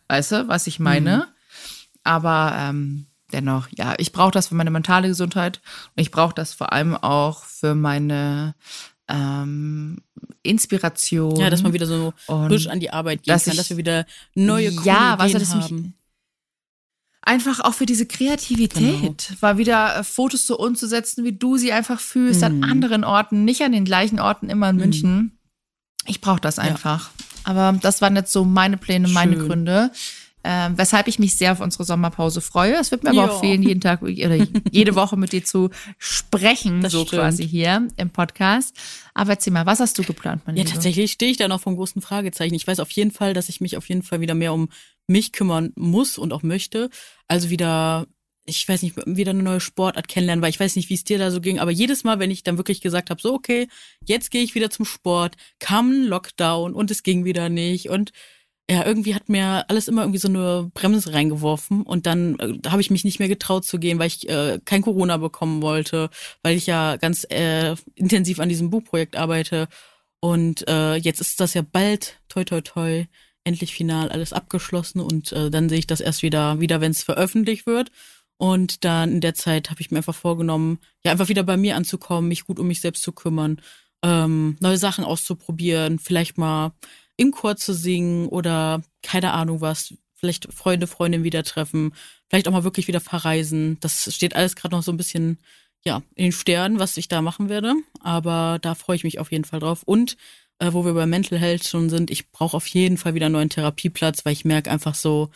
Weißt 0.08 0.32
du, 0.32 0.48
was 0.48 0.66
ich 0.66 0.78
meine? 0.78 1.16
Mhm. 1.16 1.22
Aber 2.04 2.54
ähm, 2.56 3.06
dennoch, 3.32 3.68
ja, 3.76 3.94
ich 3.98 4.12
brauche 4.12 4.30
das 4.30 4.48
für 4.48 4.54
meine 4.54 4.70
mentale 4.70 5.08
Gesundheit 5.08 5.60
und 5.96 6.00
ich 6.00 6.10
brauche 6.10 6.34
das 6.34 6.52
vor 6.52 6.72
allem 6.72 6.96
auch 6.96 7.44
für 7.44 7.74
meine 7.74 8.54
ähm, 9.08 9.98
Inspiration. 10.42 11.36
Ja, 11.36 11.50
dass 11.50 11.62
man 11.62 11.72
wieder 11.72 11.86
so 11.86 12.12
frisch 12.26 12.68
an 12.68 12.80
die 12.80 12.90
Arbeit 12.90 13.22
gehen 13.22 13.32
dass 13.32 13.44
kann, 13.44 13.52
ich, 13.52 13.58
dass 13.58 13.70
wir 13.70 13.76
wieder 13.76 14.06
neue 14.34 14.72
coole 14.74 14.86
ja, 14.86 15.14
Ideen 15.14 15.34
weißt 15.34 15.54
du, 15.54 15.60
haben. 15.60 15.94
Einfach 17.22 17.60
auch 17.60 17.74
für 17.74 17.84
diese 17.84 18.06
Kreativität, 18.06 19.28
genau. 19.28 19.42
war 19.42 19.58
wieder 19.58 19.96
äh, 19.96 20.04
Fotos 20.04 20.46
so 20.46 20.58
umzusetzen, 20.58 21.24
wie 21.24 21.32
du 21.32 21.58
sie 21.58 21.72
einfach 21.72 22.00
fühlst, 22.00 22.40
mm. 22.40 22.44
an 22.44 22.56
mhm. 22.58 22.64
anderen 22.64 23.04
Orten, 23.04 23.44
nicht 23.44 23.60
an 23.62 23.72
den 23.72 23.84
gleichen 23.84 24.18
Orten 24.18 24.48
immer 24.48 24.70
in 24.70 24.76
mm. 24.76 24.78
München. 24.78 25.38
Ich 26.06 26.22
brauche 26.22 26.40
das 26.40 26.58
einfach. 26.58 27.10
Ja. 27.10 27.24
Aber 27.44 27.78
das 27.78 28.00
waren 28.00 28.16
jetzt 28.16 28.32
so 28.32 28.44
meine 28.44 28.78
Pläne, 28.78 29.08
meine 29.08 29.34
Schön. 29.34 29.46
Gründe. 29.46 29.90
Ähm, 30.44 30.78
weshalb 30.78 31.08
ich 31.08 31.18
mich 31.18 31.36
sehr 31.36 31.52
auf 31.52 31.60
unsere 31.60 31.84
Sommerpause 31.84 32.40
freue. 32.40 32.76
Es 32.76 32.90
wird 32.90 33.02
mir 33.02 33.10
aber 33.10 33.26
jo. 33.26 33.32
auch 33.32 33.40
fehlen, 33.40 33.62
jeden 33.62 33.80
Tag 33.80 34.02
oder 34.02 34.46
jede 34.70 34.94
Woche 34.94 35.16
mit 35.16 35.32
dir 35.32 35.44
zu 35.44 35.70
sprechen, 35.98 36.80
das 36.80 36.92
so 36.92 37.04
stimmt. 37.04 37.22
quasi 37.22 37.46
hier 37.46 37.88
im 37.96 38.10
Podcast. 38.10 38.74
Aber 39.14 39.30
erzähl 39.30 39.52
mal, 39.52 39.66
was 39.66 39.80
hast 39.80 39.98
du 39.98 40.04
geplant, 40.04 40.42
meine 40.46 40.58
Ja, 40.58 40.64
Liebe? 40.64 40.74
tatsächlich 40.74 41.12
stehe 41.12 41.30
ich 41.30 41.36
da 41.38 41.48
noch 41.48 41.60
vom 41.60 41.74
großen 41.74 42.00
Fragezeichen. 42.00 42.54
Ich 42.54 42.66
weiß 42.66 42.78
auf 42.80 42.90
jeden 42.92 43.10
Fall, 43.10 43.34
dass 43.34 43.48
ich 43.48 43.60
mich 43.60 43.76
auf 43.76 43.88
jeden 43.88 44.02
Fall 44.02 44.20
wieder 44.20 44.34
mehr 44.34 44.52
um 44.54 44.68
mich 45.08 45.32
kümmern 45.32 45.72
muss 45.74 46.18
und 46.18 46.32
auch 46.32 46.42
möchte. 46.42 46.88
Also 47.26 47.50
wieder 47.50 48.06
ich 48.48 48.66
weiß 48.66 48.82
nicht, 48.82 48.96
wieder 49.06 49.30
eine 49.30 49.42
neue 49.42 49.60
Sportart 49.60 50.08
kennenlernen, 50.08 50.42
weil 50.42 50.50
ich 50.50 50.60
weiß 50.60 50.76
nicht, 50.76 50.88
wie 50.88 50.94
es 50.94 51.04
dir 51.04 51.18
da 51.18 51.30
so 51.30 51.40
ging, 51.40 51.58
aber 51.58 51.70
jedes 51.70 52.02
Mal, 52.02 52.18
wenn 52.18 52.30
ich 52.30 52.42
dann 52.42 52.56
wirklich 52.56 52.80
gesagt 52.80 53.10
habe, 53.10 53.20
so 53.20 53.34
okay, 53.34 53.68
jetzt 54.04 54.30
gehe 54.30 54.42
ich 54.42 54.54
wieder 54.54 54.70
zum 54.70 54.86
Sport, 54.86 55.36
kam 55.58 55.90
ein 55.90 56.04
Lockdown 56.04 56.72
und 56.72 56.90
es 56.90 57.02
ging 57.02 57.24
wieder 57.24 57.48
nicht 57.50 57.90
und 57.90 58.12
ja, 58.70 58.84
irgendwie 58.84 59.14
hat 59.14 59.28
mir 59.28 59.64
alles 59.68 59.88
immer 59.88 60.02
irgendwie 60.02 60.18
so 60.18 60.28
eine 60.28 60.70
Bremse 60.74 61.14
reingeworfen 61.14 61.82
und 61.82 62.04
dann 62.06 62.38
äh, 62.38 62.68
habe 62.68 62.82
ich 62.82 62.90
mich 62.90 63.04
nicht 63.04 63.18
mehr 63.18 63.28
getraut 63.28 63.64
zu 63.64 63.78
gehen, 63.78 63.98
weil 63.98 64.08
ich 64.08 64.28
äh, 64.28 64.60
kein 64.64 64.82
Corona 64.82 65.16
bekommen 65.16 65.62
wollte, 65.62 66.10
weil 66.42 66.56
ich 66.56 66.66
ja 66.66 66.96
ganz 66.96 67.24
äh, 67.30 67.76
intensiv 67.94 68.40
an 68.40 68.50
diesem 68.50 68.68
Buchprojekt 68.70 69.16
arbeite. 69.16 69.68
Und 70.20 70.68
äh, 70.68 70.96
jetzt 70.96 71.20
ist 71.20 71.40
das 71.40 71.54
ja 71.54 71.62
bald, 71.62 72.20
toi 72.28 72.44
toi 72.44 72.60
toi, 72.60 73.06
endlich 73.44 73.72
final 73.72 74.10
alles 74.10 74.32
abgeschlossen 74.34 75.00
und 75.00 75.32
äh, 75.32 75.50
dann 75.50 75.68
sehe 75.70 75.78
ich 75.78 75.86
das 75.86 76.00
erst 76.00 76.22
wieder, 76.22 76.60
wieder 76.60 76.80
wenn 76.82 76.92
es 76.92 77.02
veröffentlicht 77.02 77.66
wird. 77.66 77.90
Und 78.36 78.84
dann 78.84 79.12
in 79.12 79.20
der 79.20 79.34
Zeit 79.34 79.70
habe 79.70 79.80
ich 79.80 79.90
mir 79.90 79.98
einfach 79.98 80.14
vorgenommen, 80.14 80.78
ja 81.04 81.12
einfach 81.12 81.28
wieder 81.28 81.42
bei 81.42 81.56
mir 81.56 81.76
anzukommen, 81.76 82.28
mich 82.28 82.44
gut 82.46 82.58
um 82.58 82.68
mich 82.68 82.80
selbst 82.80 83.02
zu 83.02 83.12
kümmern, 83.12 83.60
ähm, 84.04 84.56
neue 84.60 84.78
Sachen 84.78 85.04
auszuprobieren, 85.04 85.98
vielleicht 85.98 86.38
mal 86.38 86.72
im 87.18 87.32
Chor 87.32 87.56
zu 87.56 87.74
singen 87.74 88.28
oder 88.28 88.82
keine 89.02 89.32
Ahnung 89.32 89.60
was, 89.60 89.92
vielleicht 90.14 90.50
Freunde, 90.52 90.86
Freundinnen 90.86 91.24
wieder 91.24 91.42
treffen, 91.42 91.92
vielleicht 92.28 92.48
auch 92.48 92.52
mal 92.52 92.64
wirklich 92.64 92.88
wieder 92.88 93.00
verreisen. 93.00 93.76
Das 93.80 94.14
steht 94.14 94.34
alles 94.34 94.56
gerade 94.56 94.74
noch 94.74 94.82
so 94.82 94.92
ein 94.92 94.96
bisschen 94.96 95.38
ja, 95.84 96.02
in 96.14 96.24
den 96.24 96.32
Sternen, 96.32 96.78
was 96.78 96.96
ich 96.96 97.08
da 97.08 97.20
machen 97.20 97.48
werde. 97.48 97.74
Aber 98.00 98.58
da 98.62 98.74
freue 98.74 98.96
ich 98.96 99.04
mich 99.04 99.18
auf 99.18 99.32
jeden 99.32 99.44
Fall 99.44 99.60
drauf. 99.60 99.82
Und 99.84 100.16
äh, 100.58 100.72
wo 100.72 100.84
wir 100.84 100.94
bei 100.94 101.06
Mental 101.06 101.38
Health 101.38 101.66
schon 101.66 101.90
sind, 101.90 102.10
ich 102.10 102.30
brauche 102.30 102.56
auf 102.56 102.66
jeden 102.68 102.98
Fall 102.98 103.14
wieder 103.14 103.26
einen 103.26 103.34
neuen 103.34 103.50
Therapieplatz, 103.50 104.24
weil 104.24 104.32
ich 104.32 104.44
merke 104.44 104.70
einfach 104.70 104.94
so, 104.94 105.30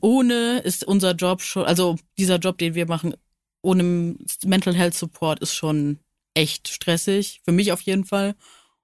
ohne 0.00 0.58
ist 0.58 0.84
unser 0.84 1.12
Job 1.12 1.42
schon, 1.42 1.64
also 1.64 1.96
dieser 2.16 2.38
Job, 2.38 2.58
den 2.58 2.74
wir 2.74 2.86
machen, 2.86 3.14
ohne 3.62 4.16
Mental 4.44 4.74
Health 4.74 4.94
Support 4.94 5.40
ist 5.40 5.54
schon 5.54 5.98
echt 6.34 6.68
stressig. 6.68 7.40
Für 7.44 7.52
mich 7.52 7.72
auf 7.72 7.80
jeden 7.80 8.04
Fall. 8.04 8.34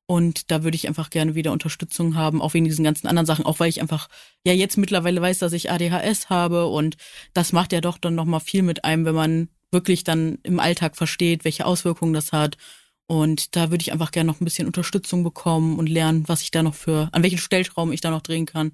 Und 0.06 0.50
da 0.50 0.62
würde 0.62 0.76
ich 0.76 0.87
einfach 0.87 1.08
gerne 1.08 1.34
wieder 1.34 1.52
Unterstützung 1.52 2.14
haben, 2.14 2.42
auch 2.42 2.52
wegen 2.52 2.66
diesen 2.66 2.84
ganzen 2.84 3.06
anderen 3.06 3.26
Sachen, 3.26 3.46
auch 3.46 3.58
weil 3.58 3.70
ich 3.70 3.80
einfach 3.80 4.08
ja 4.44 4.52
jetzt 4.52 4.76
mittlerweile 4.76 5.20
weiß, 5.20 5.38
dass 5.38 5.54
ich 5.54 5.70
ADHS 5.70 6.28
habe 6.28 6.66
und 6.66 6.96
das 7.32 7.52
macht 7.52 7.73
ja 7.73 7.80
doch 7.80 7.96
dann 7.96 8.14
nochmal 8.14 8.40
viel 8.40 8.62
mit 8.62 8.84
einem, 8.84 9.06
wenn 9.06 9.14
man 9.14 9.49
wirklich 9.73 10.04
dann 10.04 10.38
im 10.42 10.61
Alltag 10.61 10.96
versteht, 10.96 11.44
welche 11.44 11.64
Auswirkungen 11.64 12.12
das 12.12 12.32
hat. 12.32 12.58
Und 13.06 13.56
da 13.56 13.70
würde 13.70 13.82
ich 13.82 13.92
einfach 13.92 14.11
gerne 14.11 14.30
noch 14.30 14.40
ein 14.40 14.44
bisschen 14.44 14.66
Unterstützung 14.66 15.25
bekommen 15.25 15.78
und 15.78 15.88
lernen, 15.88 16.25
was 16.26 16.42
ich 16.42 16.50
da 16.50 16.62
noch 16.62 16.75
für, 16.75 17.08
an 17.12 17.23
welchen 17.23 17.38
Stellschrauben 17.38 17.92
ich 17.92 18.00
da 18.00 18.11
noch 18.11 18.23
drehen 18.23 18.46
kann. 18.46 18.73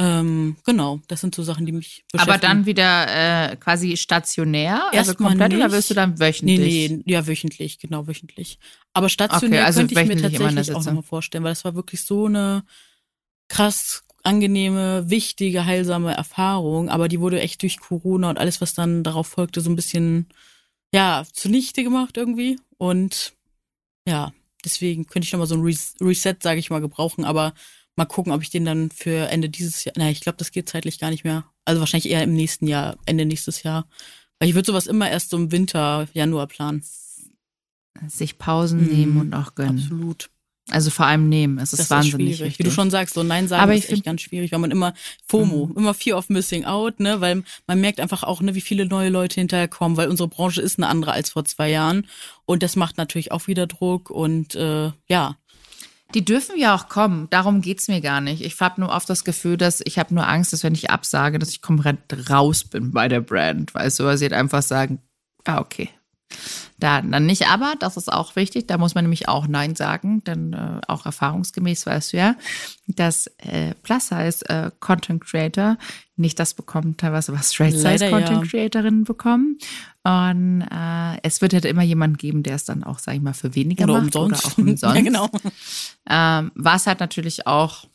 Ähm, 0.00 0.56
genau, 0.64 1.00
das 1.08 1.20
sind 1.20 1.34
so 1.34 1.42
Sachen, 1.42 1.66
die 1.66 1.72
mich 1.72 2.06
beschäftigen. 2.10 2.32
Aber 2.32 2.38
dann 2.38 2.64
wieder 2.64 3.50
äh, 3.50 3.56
quasi 3.56 3.98
stationär, 3.98 4.80
Erst 4.92 5.10
also 5.10 5.22
komplett 5.22 5.52
nicht. 5.52 5.58
oder 5.58 5.70
wirst 5.72 5.90
du 5.90 5.94
dann 5.94 6.18
wöchentlich? 6.18 6.58
Nee, 6.58 7.02
nee, 7.04 7.12
ja, 7.12 7.26
wöchentlich, 7.26 7.78
genau, 7.78 8.06
wöchentlich. 8.06 8.58
Aber 8.94 9.10
stationär 9.10 9.60
okay, 9.60 9.66
also 9.66 9.80
könnte 9.80 10.00
ich 10.00 10.08
mir 10.08 10.16
tatsächlich 10.16 10.74
auch 10.74 10.84
nochmal 10.84 11.02
vorstellen, 11.02 11.44
weil 11.44 11.50
das 11.50 11.66
war 11.66 11.74
wirklich 11.74 12.00
so 12.00 12.24
eine 12.26 12.64
krass 13.48 14.02
angenehme, 14.22 15.10
wichtige, 15.10 15.66
heilsame 15.66 16.14
Erfahrung, 16.14 16.88
aber 16.88 17.08
die 17.08 17.20
wurde 17.20 17.40
echt 17.40 17.60
durch 17.60 17.78
Corona 17.78 18.30
und 18.30 18.38
alles, 18.38 18.62
was 18.62 18.72
dann 18.72 19.02
darauf 19.02 19.26
folgte, 19.26 19.60
so 19.60 19.68
ein 19.68 19.76
bisschen, 19.76 20.28
ja, 20.94 21.24
zunichte 21.30 21.84
gemacht 21.84 22.16
irgendwie. 22.16 22.58
Und 22.78 23.34
ja, 24.08 24.32
deswegen 24.64 25.06
könnte 25.06 25.26
ich 25.26 25.32
nochmal 25.32 25.46
so 25.46 25.56
ein 25.56 25.76
Reset, 26.00 26.36
sage 26.40 26.58
ich 26.58 26.70
mal, 26.70 26.80
gebrauchen, 26.80 27.26
aber 27.26 27.52
mal 28.00 28.06
gucken, 28.06 28.32
ob 28.32 28.40
ich 28.40 28.48
den 28.48 28.64
dann 28.64 28.90
für 28.90 29.28
Ende 29.28 29.50
dieses 29.50 29.84
Jahr, 29.84 29.92
naja, 29.96 30.10
ich 30.10 30.22
glaube, 30.22 30.38
das 30.38 30.52
geht 30.52 30.70
zeitlich 30.70 30.98
gar 30.98 31.10
nicht 31.10 31.22
mehr. 31.22 31.44
Also 31.66 31.80
wahrscheinlich 31.80 32.10
eher 32.10 32.24
im 32.24 32.32
nächsten 32.32 32.66
Jahr, 32.66 32.96
Ende 33.04 33.26
nächstes 33.26 33.62
Jahr. 33.62 33.86
Weil 34.38 34.48
ich 34.48 34.54
würde 34.54 34.66
sowas 34.66 34.86
immer 34.86 35.10
erst 35.10 35.28
so 35.30 35.36
im 35.36 35.52
Winter, 35.52 36.08
Januar 36.14 36.46
planen. 36.46 36.82
Sich 38.06 38.38
Pausen 38.38 38.80
mhm, 38.80 38.86
nehmen 38.86 39.20
und 39.20 39.34
auch 39.34 39.54
gönnen. 39.54 39.78
Absolut. 39.78 40.30
Also 40.70 40.90
vor 40.90 41.04
allem 41.04 41.28
nehmen. 41.28 41.58
Es 41.58 41.74
ist 41.74 41.80
das 41.80 41.90
wahnsinnig 41.90 42.32
ist 42.32 42.40
wichtig. 42.40 42.58
Wie 42.58 42.62
du 42.62 42.70
schon 42.70 42.90
sagst, 42.90 43.14
so 43.14 43.22
Nein 43.22 43.48
sagen 43.48 43.62
Aber 43.62 43.74
ist 43.74 43.90
echt 43.90 44.04
ganz 44.04 44.22
schwierig, 44.22 44.52
weil 44.52 44.60
man 44.60 44.70
immer 44.70 44.94
FOMO, 45.26 45.66
mhm. 45.66 45.76
immer 45.76 45.92
Fear 45.92 46.16
of 46.16 46.30
Missing 46.30 46.64
Out, 46.64 47.00
ne, 47.00 47.20
weil 47.20 47.42
man 47.66 47.80
merkt 47.80 48.00
einfach 48.00 48.22
auch, 48.22 48.40
ne, 48.40 48.54
wie 48.54 48.60
viele 48.62 48.86
neue 48.86 49.10
Leute 49.10 49.40
hinterherkommen, 49.40 49.98
weil 49.98 50.08
unsere 50.08 50.28
Branche 50.28 50.62
ist 50.62 50.78
eine 50.78 50.88
andere 50.88 51.12
als 51.12 51.30
vor 51.30 51.44
zwei 51.44 51.68
Jahren 51.68 52.06
und 52.46 52.62
das 52.62 52.76
macht 52.76 52.96
natürlich 52.96 53.32
auch 53.32 53.46
wieder 53.46 53.66
Druck 53.66 54.08
und 54.08 54.54
äh, 54.54 54.92
ja. 55.06 55.36
Die 56.14 56.24
dürfen 56.24 56.58
ja 56.58 56.74
auch 56.74 56.88
kommen. 56.88 57.28
Darum 57.30 57.60
geht's 57.60 57.86
mir 57.86 58.00
gar 58.00 58.20
nicht. 58.20 58.42
Ich 58.42 58.60
habe 58.60 58.80
nur 58.80 58.90
oft 58.90 59.08
das 59.08 59.24
Gefühl, 59.24 59.56
dass 59.56 59.80
ich 59.84 59.98
habe 59.98 60.14
nur 60.14 60.26
Angst, 60.26 60.52
dass 60.52 60.64
wenn 60.64 60.74
ich 60.74 60.90
absage, 60.90 61.38
dass 61.38 61.50
ich 61.50 61.62
komplett 61.62 62.30
raus 62.30 62.64
bin 62.64 62.90
bei 62.90 63.08
der 63.08 63.20
Brand, 63.20 63.74
weißt 63.74 64.00
du, 64.00 64.04
weil 64.04 64.18
sie 64.18 64.24
halt 64.24 64.32
einfach 64.32 64.62
sagen, 64.62 65.00
ah 65.44 65.60
okay, 65.60 65.88
da 66.78 67.02
dann 67.02 67.26
nicht, 67.26 67.48
aber 67.48 67.74
das 67.78 67.96
ist 67.96 68.12
auch 68.12 68.36
wichtig, 68.36 68.66
da 68.66 68.78
muss 68.78 68.94
man 68.94 69.04
nämlich 69.04 69.28
auch 69.28 69.46
Nein 69.46 69.74
sagen, 69.76 70.24
denn 70.24 70.52
äh, 70.52 70.80
auch 70.88 71.06
erfahrungsgemäß 71.06 71.86
weißt 71.86 72.12
du 72.12 72.16
ja, 72.16 72.36
dass 72.86 73.26
äh, 73.38 73.74
Plus 73.82 74.08
Size 74.08 74.48
äh, 74.48 74.70
Content 74.80 75.24
Creator 75.24 75.76
nicht 76.16 76.38
das 76.38 76.54
bekommen, 76.54 76.96
teilweise 76.96 77.32
was 77.32 77.52
Straight 77.52 77.72
Size 77.72 78.10
Content 78.10 78.44
ja. 78.44 78.50
Creatorinnen 78.50 79.04
bekommen. 79.04 79.58
Und 80.02 80.62
äh, 80.62 81.18
es 81.22 81.40
wird 81.40 81.52
halt 81.52 81.64
immer 81.64 81.82
jemanden 81.82 82.16
geben, 82.16 82.42
der 82.42 82.54
es 82.54 82.64
dann 82.64 82.84
auch, 82.84 82.98
sag 82.98 83.14
ich 83.14 83.22
mal, 83.22 83.34
für 83.34 83.54
weniger 83.54 83.84
oder 83.84 83.94
macht 84.02 84.16
umsonst. 84.16 84.44
oder 84.44 84.52
auch 84.52 84.58
umsonst. 84.58 84.82
ja, 84.96 85.00
genau. 85.00 85.28
Ähm, 86.08 86.52
was 86.54 86.86
halt 86.86 87.00
natürlich 87.00 87.46
auch 87.46 87.86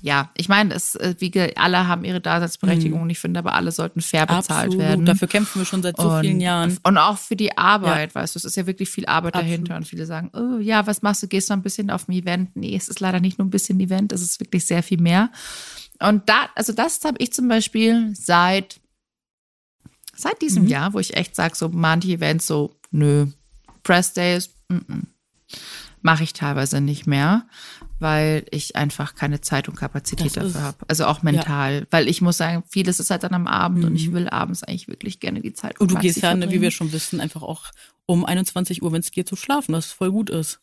ja, 0.00 0.30
ich 0.36 0.48
meine, 0.48 0.74
es, 0.74 0.94
äh, 0.96 1.14
wie 1.18 1.32
alle 1.56 1.88
haben 1.88 2.04
ihre 2.04 2.20
Daseinsberechtigung 2.20 2.98
mhm. 2.98 3.04
und 3.04 3.10
ich 3.10 3.18
finde 3.18 3.38
aber 3.38 3.54
alle 3.54 3.72
sollten 3.72 4.00
fair 4.00 4.26
bezahlt 4.26 4.66
Absolut. 4.66 4.78
werden. 4.78 5.06
Dafür 5.06 5.28
kämpfen 5.28 5.60
wir 5.60 5.66
schon 5.66 5.82
seit 5.82 5.96
so 5.96 6.10
und, 6.10 6.20
vielen 6.20 6.40
Jahren. 6.40 6.78
Und 6.82 6.98
auch 6.98 7.16
für 7.16 7.36
die 7.36 7.56
Arbeit, 7.56 8.14
ja. 8.14 8.20
weißt 8.20 8.34
du, 8.34 8.38
es 8.38 8.44
ist 8.44 8.56
ja 8.56 8.66
wirklich 8.66 8.90
viel 8.90 9.06
Arbeit 9.06 9.34
Absolut. 9.34 9.50
dahinter 9.50 9.76
und 9.76 9.86
viele 9.86 10.04
sagen, 10.04 10.30
oh 10.34 10.58
ja, 10.58 10.86
was 10.86 11.02
machst 11.02 11.22
du, 11.22 11.28
gehst 11.28 11.48
du 11.48 11.54
ein 11.54 11.62
bisschen 11.62 11.90
auf 11.90 12.08
ein 12.08 12.12
Event? 12.12 12.54
Nee, 12.54 12.76
es 12.76 12.88
ist 12.88 13.00
leider 13.00 13.20
nicht 13.20 13.38
nur 13.38 13.46
ein 13.46 13.50
bisschen 13.50 13.80
Event, 13.80 14.12
es 14.12 14.20
ist 14.20 14.40
wirklich 14.40 14.66
sehr 14.66 14.82
viel 14.82 15.00
mehr. 15.00 15.30
Und 16.00 16.28
da, 16.28 16.48
also 16.54 16.72
das 16.72 17.02
habe 17.04 17.16
ich 17.18 17.32
zum 17.32 17.48
Beispiel 17.48 18.14
seit, 18.14 18.80
seit 20.14 20.42
diesem 20.42 20.64
mhm. 20.64 20.68
Jahr, 20.68 20.92
wo 20.92 20.98
ich 20.98 21.16
echt 21.16 21.34
sage, 21.34 21.56
so 21.56 21.68
manche 21.70 22.08
Events 22.08 22.46
so, 22.46 22.76
nö, 22.90 23.26
Press 23.82 24.12
Days, 24.12 24.50
mm 24.68 24.76
-mm 24.76 25.02
mache 26.04 26.22
ich 26.22 26.34
teilweise 26.34 26.82
nicht 26.82 27.06
mehr, 27.06 27.46
weil 27.98 28.44
ich 28.50 28.76
einfach 28.76 29.14
keine 29.14 29.40
Zeit 29.40 29.70
und 29.70 29.76
Kapazität 29.76 30.36
das 30.36 30.52
dafür 30.52 30.62
habe. 30.62 30.76
Also 30.86 31.06
auch 31.06 31.22
mental. 31.22 31.80
Ja. 31.80 31.86
Weil 31.90 32.08
ich 32.08 32.20
muss 32.20 32.36
sagen, 32.36 32.62
vieles 32.68 33.00
ist 33.00 33.10
halt 33.10 33.22
dann 33.22 33.32
am 33.32 33.46
Abend 33.46 33.78
mhm. 33.78 33.84
und 33.86 33.96
ich 33.96 34.08
mhm. 34.08 34.12
will 34.12 34.28
abends 34.28 34.62
eigentlich 34.62 34.86
wirklich 34.86 35.18
gerne 35.18 35.40
die 35.40 35.54
Zeit. 35.54 35.80
Und 35.80 35.90
du 35.90 35.96
gehst 35.96 36.20
ja, 36.20 36.34
ne, 36.34 36.50
wie 36.50 36.60
wir 36.60 36.70
schon 36.70 36.92
wissen, 36.92 37.20
einfach 37.20 37.42
auch 37.42 37.64
um 38.04 38.26
21 38.26 38.82
Uhr, 38.82 38.92
wenn 38.92 39.00
es 39.00 39.12
geht, 39.12 39.28
zu 39.28 39.34
schlafen, 39.34 39.72
was 39.72 39.86
voll 39.86 40.12
gut 40.12 40.28
ist. 40.28 40.60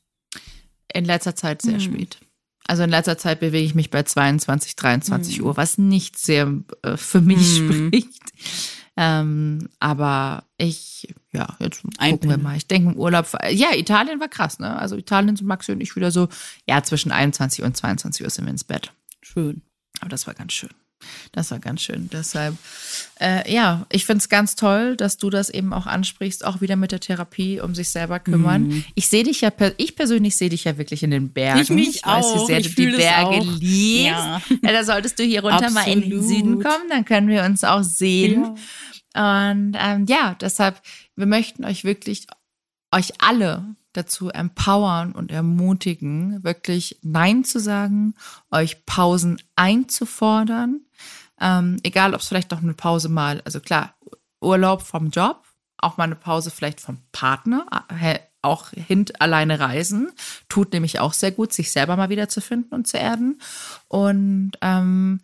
In 0.93 1.05
letzter 1.05 1.35
Zeit 1.35 1.63
sehr 1.63 1.73
mhm. 1.73 1.79
spät. 1.79 2.19
Also 2.67 2.83
in 2.83 2.91
letzter 2.91 3.17
Zeit 3.17 3.39
bewege 3.39 3.65
ich 3.65 3.73
mich 3.73 3.89
bei 3.89 4.03
22, 4.03 4.75
23 4.75 5.39
mhm. 5.39 5.45
Uhr, 5.47 5.57
was 5.57 5.79
nicht 5.79 6.19
sehr 6.19 6.53
äh, 6.83 6.97
für 6.97 7.21
mich 7.21 7.59
mhm. 7.61 7.87
spricht. 7.87 8.31
Ähm, 8.95 9.69
aber 9.79 10.43
ich, 10.59 11.15
ja, 11.41 11.55
jetzt 11.59 11.83
Ein 11.97 12.13
gucken 12.13 12.29
wir 12.29 12.37
mal. 12.37 12.57
Ich 12.57 12.67
denke 12.67 12.91
im 12.91 12.97
Urlaub, 12.97 13.27
ja, 13.49 13.73
Italien 13.75 14.19
war 14.19 14.27
krass, 14.27 14.59
ne? 14.59 14.77
Also 14.77 14.95
Italien 14.95 15.35
sind 15.35 15.47
Maxi 15.47 15.71
und 15.71 15.81
ich 15.81 15.95
wieder 15.95 16.11
so, 16.11 16.29
ja, 16.67 16.83
zwischen 16.83 17.11
21 17.11 17.63
und 17.63 17.75
22 17.75 18.23
Uhr 18.23 18.29
sind 18.29 18.45
wir 18.45 18.51
ins 18.51 18.63
Bett. 18.63 18.93
Schön. 19.21 19.61
Aber 19.99 20.09
das 20.09 20.27
war 20.27 20.33
ganz 20.33 20.53
schön. 20.53 20.69
Das 21.31 21.51
war 21.51 21.59
ganz 21.59 21.81
schön. 21.81 22.09
Deshalb, 22.11 22.55
äh, 23.19 23.51
ja, 23.51 23.85
ich 23.91 24.05
finde 24.05 24.19
es 24.19 24.29
ganz 24.29 24.55
toll, 24.55 24.95
dass 24.97 25.17
du 25.17 25.29
das 25.29 25.49
eben 25.49 25.73
auch 25.73 25.85
ansprichst, 25.85 26.45
auch 26.45 26.61
wieder 26.61 26.75
mit 26.75 26.91
der 26.91 26.99
Therapie, 26.99 27.59
um 27.59 27.75
sich 27.75 27.89
selber 27.89 28.19
kümmern. 28.19 28.67
Mhm. 28.67 28.85
Ich 28.95 29.07
sehe 29.07 29.23
dich 29.23 29.41
ja, 29.41 29.51
ich 29.77 29.95
persönlich 29.95 30.35
sehe 30.37 30.49
dich 30.49 30.63
ja 30.63 30.77
wirklich 30.77 31.03
in 31.03 31.11
den 31.11 31.29
Bergen. 31.29 31.61
Ich 31.61 31.69
mich 31.69 31.95
ich 31.97 32.05
weiß, 32.05 32.25
auch. 32.25 32.43
wie 32.43 32.45
sehr 32.47 32.59
ich 32.59 32.75
du 32.75 32.85
die 32.85 32.97
Berge 32.97 33.39
liebst. 33.39 34.05
Ja. 34.05 34.41
ja. 34.63 34.71
da 34.71 34.83
solltest 34.83 35.19
du 35.19 35.23
hier 35.23 35.41
runter 35.41 35.67
Absolut. 35.67 35.85
mal 35.85 35.91
in 35.91 36.09
den 36.09 36.23
Süden 36.23 36.61
kommen, 36.61 36.89
dann 36.89 37.05
können 37.05 37.27
wir 37.27 37.43
uns 37.43 37.63
auch 37.63 37.83
sehen. 37.83 38.43
Ja. 38.43 38.55
Und 39.13 39.75
ähm, 39.77 40.05
ja, 40.07 40.35
deshalb, 40.39 40.81
wir 41.15 41.25
möchten 41.25 41.65
euch 41.65 41.83
wirklich, 41.83 42.27
euch 42.91 43.21
alle 43.21 43.75
dazu 43.93 44.29
empowern 44.29 45.11
und 45.11 45.31
ermutigen, 45.31 46.43
wirklich 46.43 46.97
Nein 47.01 47.43
zu 47.43 47.59
sagen, 47.59 48.13
euch 48.49 48.85
Pausen 48.85 49.41
einzufordern. 49.55 50.81
Ähm, 51.41 51.77
egal, 51.83 52.13
ob 52.13 52.21
es 52.21 52.27
vielleicht 52.27 52.51
noch 52.51 52.61
eine 52.61 52.73
Pause 52.73 53.09
mal, 53.09 53.41
also 53.43 53.59
klar, 53.59 53.95
Urlaub 54.39 54.83
vom 54.83 55.09
Job, 55.09 55.43
auch 55.77 55.97
mal 55.97 56.05
eine 56.05 56.15
Pause 56.15 56.51
vielleicht 56.51 56.79
vom 56.79 56.99
Partner, 57.11 57.65
auch 58.41 58.69
hint 58.69 59.19
alleine 59.21 59.59
reisen, 59.59 60.11
tut 60.49 60.73
nämlich 60.73 60.99
auch 60.99 61.13
sehr 61.13 61.31
gut, 61.31 61.53
sich 61.53 61.71
selber 61.71 61.95
mal 61.97 62.09
wieder 62.09 62.29
zu 62.29 62.41
finden 62.41 62.73
und 62.73 62.87
zu 62.87 62.97
erden. 62.97 63.41
Und 63.87 64.51
ähm, 64.61 65.21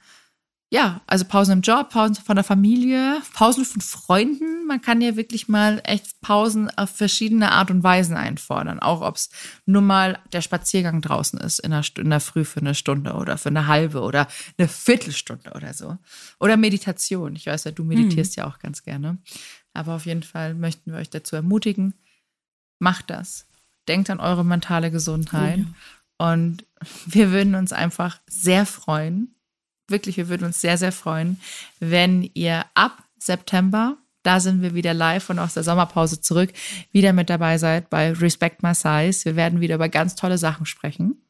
ja, 0.70 1.00
also 1.08 1.24
Pausen 1.24 1.54
im 1.54 1.62
Job, 1.62 1.92
Pausen 1.92 2.16
von 2.16 2.36
der 2.36 2.44
Familie, 2.44 3.22
Pausen 3.34 3.64
von 3.64 3.82
Freunden. 3.82 4.66
Man 4.66 4.82
kann 4.82 5.00
ja 5.00 5.16
wirklich 5.16 5.48
mal 5.48 5.80
echt 5.86 6.20
Pausen 6.20 6.70
auf 6.78 6.90
verschiedene 6.90 7.54
Art 7.54 7.72
und 7.72 7.84
Weisen 7.84 8.18
einfordern. 8.18 8.82
Auch 8.82 9.02
ob 9.02 9.16
es 9.16 9.30
nur 9.66 9.82
mal 9.82 10.20
der 10.34 10.42
Spaziergang 10.42 11.02
draußen 11.02 11.40
ist 11.40 11.60
in 11.60 11.72
der, 11.72 11.84
in 11.98 12.10
der 12.10 12.20
Früh 12.20 12.44
für 12.44 12.60
eine 12.60 12.76
Stunde 12.76 13.14
oder 13.14 13.38
für 13.38 13.48
eine 13.48 13.68
halbe 13.68 14.02
oder 14.02 14.28
eine 14.58 14.68
Viertelstunde 14.68 15.54
oder 15.56 15.74
so. 15.74 15.98
Oder 16.38 16.58
Meditation. 16.58 17.38
Ich 17.38 17.46
weiß 17.46 17.64
ja, 17.64 17.72
du 17.72 17.86
meditierst 17.86 18.36
mhm. 18.36 18.42
ja 18.42 18.48
auch 18.50 18.60
ganz 18.60 18.84
gerne. 18.84 19.20
Aber 19.74 19.96
auf 19.96 20.06
jeden 20.06 20.24
Fall 20.24 20.54
möchten 20.54 20.92
wir 20.92 21.00
euch 21.00 21.10
dazu 21.10 21.38
ermutigen, 21.38 21.94
macht 22.80 23.10
das. 23.10 23.48
Denkt 23.88 24.10
an 24.10 24.20
eure 24.20 24.44
mentale 24.44 24.92
Gesundheit. 24.92 25.60
Oh 25.60 26.24
ja. 26.26 26.34
Und 26.34 26.66
wir 27.06 27.32
würden 27.32 27.56
uns 27.56 27.72
einfach 27.72 28.20
sehr 28.28 28.66
freuen, 28.66 29.37
wirklich, 29.88 30.18
wir 30.18 30.30
würden 30.30 30.46
uns 30.46 30.62
sehr, 30.62 30.78
sehr 30.78 30.92
freuen, 30.92 31.40
wenn 31.80 32.30
ihr 32.34 32.66
ab 32.74 33.04
September, 33.18 33.98
da 34.24 34.40
sind 34.40 34.62
wir 34.62 34.74
wieder 34.74 34.94
live 34.94 35.30
und 35.30 35.40
aus 35.40 35.54
der 35.54 35.64
Sommerpause 35.64 36.22
zurück, 36.22 36.52
wieder 36.92 37.14
mit 37.14 37.30
dabei 37.30 37.58
seid 37.58 37.90
bei 37.90 38.12
Respect 38.12 38.64
My 38.64 38.74
Size. 38.74 39.26
Wir 39.26 39.36
werden 39.36 39.62
wieder 39.62 39.76
über 39.76 39.90
ganz 39.90 40.16
tolle 40.16 40.38
Sachen 40.38 40.66
sprechen. 40.66 41.22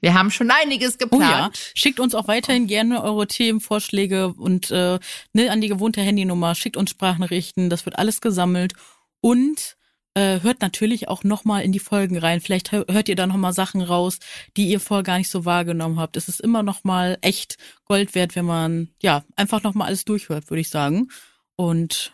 Wir 0.00 0.14
haben 0.14 0.30
schon 0.30 0.50
einiges 0.50 0.98
geplant. 0.98 1.22
Oh 1.22 1.26
ja. 1.26 1.50
Schickt 1.74 1.98
uns 1.98 2.14
auch 2.14 2.28
weiterhin 2.28 2.66
gerne 2.66 3.02
eure 3.02 3.26
Themenvorschläge 3.26 4.28
und 4.28 4.70
äh, 4.70 4.98
ne, 5.32 5.50
an 5.50 5.60
die 5.60 5.68
gewohnte 5.68 6.00
Handynummer. 6.00 6.54
Schickt 6.54 6.76
uns 6.76 6.90
Sprachnachrichten. 6.90 7.70
Das 7.70 7.86
wird 7.86 7.98
alles 7.98 8.20
gesammelt. 8.20 8.74
Und 9.20 9.75
äh, 10.16 10.40
hört 10.42 10.62
natürlich 10.62 11.08
auch 11.08 11.24
nochmal 11.24 11.62
in 11.62 11.72
die 11.72 11.78
Folgen 11.78 12.16
rein. 12.16 12.40
Vielleicht 12.40 12.72
hört 12.72 13.08
ihr 13.08 13.16
da 13.16 13.26
nochmal 13.26 13.52
Sachen 13.52 13.82
raus, 13.82 14.18
die 14.56 14.66
ihr 14.68 14.80
vorher 14.80 15.04
gar 15.04 15.18
nicht 15.18 15.30
so 15.30 15.44
wahrgenommen 15.44 16.00
habt. 16.00 16.16
Es 16.16 16.28
ist 16.28 16.40
immer 16.40 16.62
nochmal 16.62 17.18
echt 17.20 17.58
Gold 17.84 18.14
wert, 18.14 18.34
wenn 18.34 18.46
man, 18.46 18.88
ja, 19.02 19.24
einfach 19.36 19.62
nochmal 19.62 19.88
alles 19.88 20.06
durchhört, 20.06 20.48
würde 20.48 20.62
ich 20.62 20.70
sagen. 20.70 21.08
Und 21.54 22.12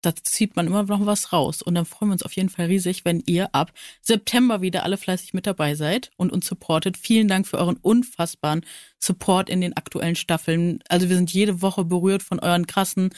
da 0.00 0.14
zieht 0.14 0.54
man 0.54 0.68
immer 0.68 0.84
noch 0.84 1.04
was 1.06 1.32
raus. 1.32 1.60
Und 1.60 1.74
dann 1.74 1.86
freuen 1.86 2.10
wir 2.10 2.12
uns 2.12 2.22
auf 2.22 2.34
jeden 2.34 2.50
Fall 2.50 2.66
riesig, 2.66 3.04
wenn 3.04 3.20
ihr 3.26 3.52
ab 3.52 3.72
September 4.00 4.60
wieder 4.60 4.84
alle 4.84 4.96
fleißig 4.96 5.34
mit 5.34 5.46
dabei 5.46 5.74
seid 5.74 6.12
und 6.16 6.32
uns 6.32 6.46
supportet. 6.46 6.96
Vielen 6.96 7.26
Dank 7.26 7.48
für 7.48 7.58
euren 7.58 7.76
unfassbaren 7.76 8.64
Support 9.00 9.50
in 9.50 9.60
den 9.60 9.76
aktuellen 9.76 10.16
Staffeln. 10.16 10.78
Also 10.88 11.08
wir 11.08 11.16
sind 11.16 11.32
jede 11.32 11.62
Woche 11.62 11.84
berührt 11.84 12.22
von 12.22 12.38
euren 12.38 12.68
krassen 12.68 13.10